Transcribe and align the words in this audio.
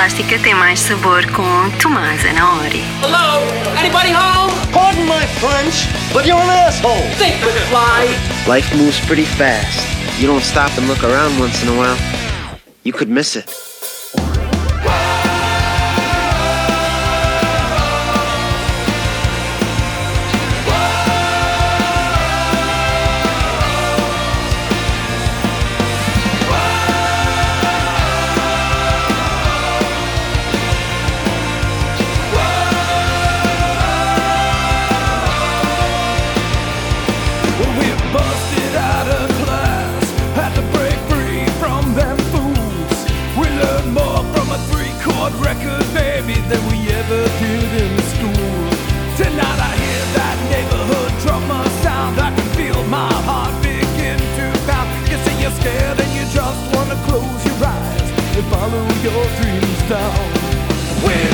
pastilha 0.00 0.30
elástica 0.30 0.38
tem 0.38 0.54
mais 0.54 0.80
sabor 0.80 1.26
com 1.32 1.70
Tomás 1.78 2.24
Anaori. 2.24 2.82
Hello? 3.02 3.42
Anybody 3.78 4.12
home? 4.12 4.50
Pardon 4.72 5.04
my 5.04 5.26
French, 5.38 5.88
but 6.14 6.24
you're 6.24 6.40
an 6.40 6.48
asshole. 6.48 7.02
Think, 7.18 7.36
McFly. 7.44 8.08
Life 8.48 8.74
moves 8.76 8.98
pretty 9.00 9.26
fast. 9.26 9.86
You 10.18 10.26
don't 10.26 10.42
stop 10.42 10.70
and 10.78 10.88
look 10.88 11.04
around 11.04 11.38
once 11.38 11.62
in 11.62 11.68
a 11.68 11.76
while, 11.76 11.98
you 12.82 12.94
could 12.94 13.10
miss 13.10 13.36
it. 13.36 13.44
Record, 45.38 45.86
baby, 45.94 46.40
than 46.50 46.62
we 46.70 46.78
ever 46.90 47.22
did 47.38 47.70
in 47.84 47.94
school. 48.14 48.50
Tonight 49.16 49.60
I 49.60 49.72
hear 49.76 50.04
that 50.18 50.36
neighborhood 50.50 51.12
drummer 51.22 51.64
sound, 51.84 52.18
I 52.18 52.34
can 52.34 52.48
feel 52.58 52.80
my 52.88 53.12
heart 53.28 53.54
begin 53.62 54.18
to 54.18 54.44
pound. 54.66 54.88
You 55.10 55.18
see 55.24 55.36
you're 55.42 55.56
scared 55.60 55.98
and 56.00 56.10
you 56.16 56.24
just 56.32 56.60
wanna 56.74 56.96
close 57.06 57.40
your 57.46 57.60
eyes 57.62 58.08
and 58.36 58.46
follow 58.50 58.84
your 59.06 59.22
dreams 59.38 59.80
down. 59.88 60.26
We're 61.04 61.29